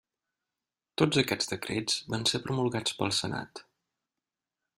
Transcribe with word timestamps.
Tots 1.01 1.19
aquests 1.23 1.51
decrets 1.53 1.99
van 2.15 2.25
ser 2.33 2.41
promulgats 2.47 2.97
pel 3.03 3.15
Senat. 3.21 3.67